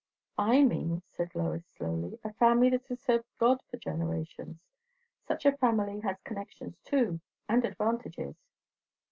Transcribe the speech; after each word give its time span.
"I 0.39 0.63
mean," 0.63 1.03
said 1.05 1.35
Lois 1.35 1.63
slowly, 1.67 2.17
"a 2.23 2.33
family 2.33 2.71
that 2.71 2.87
has 2.87 2.99
served 2.99 3.27
God 3.37 3.61
for 3.69 3.77
generations. 3.77 4.57
Such 5.27 5.45
a 5.45 5.55
family 5.55 5.99
has 5.99 6.19
connections 6.23 6.81
too, 6.83 7.19
and 7.47 7.63
advantages." 7.63 8.35